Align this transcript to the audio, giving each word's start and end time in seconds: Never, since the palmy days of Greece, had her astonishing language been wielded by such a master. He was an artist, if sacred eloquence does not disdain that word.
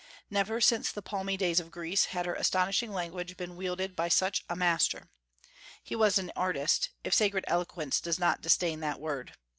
Never, 0.31 0.59
since 0.59 0.91
the 0.91 1.03
palmy 1.03 1.37
days 1.37 1.59
of 1.59 1.69
Greece, 1.69 2.05
had 2.05 2.25
her 2.25 2.33
astonishing 2.33 2.91
language 2.91 3.37
been 3.37 3.55
wielded 3.55 3.95
by 3.95 4.07
such 4.07 4.43
a 4.49 4.55
master. 4.55 5.11
He 5.83 5.95
was 5.95 6.17
an 6.17 6.31
artist, 6.35 6.89
if 7.03 7.13
sacred 7.13 7.45
eloquence 7.47 8.01
does 8.01 8.17
not 8.17 8.41
disdain 8.41 8.79
that 8.79 8.99
word. 8.99 9.33